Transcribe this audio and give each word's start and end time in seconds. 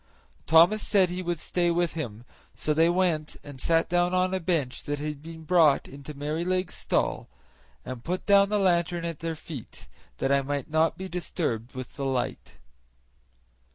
Thomas 0.47 0.81
said 0.81 1.09
he 1.11 1.21
would 1.21 1.39
stay 1.39 1.69
with 1.69 1.93
him, 1.93 2.25
so 2.55 2.73
they 2.73 2.89
went 2.89 3.35
and 3.43 3.61
sat 3.61 3.87
down 3.87 4.15
on 4.15 4.33
a 4.33 4.39
bench 4.39 4.83
that 4.85 4.97
had 4.97 5.21
been 5.21 5.43
brought 5.43 5.87
into 5.87 6.15
Merrylegs' 6.15 6.73
stall, 6.73 7.29
and 7.85 8.03
put 8.03 8.25
down 8.25 8.49
the 8.49 8.57
lantern 8.57 9.05
at 9.05 9.19
their 9.19 9.35
feet, 9.35 9.87
that 10.17 10.31
I 10.31 10.41
might 10.41 10.67
not 10.71 10.97
be 10.97 11.07
disturbed 11.07 11.75
with 11.75 11.97
the 11.97 12.05
light. 12.05 12.53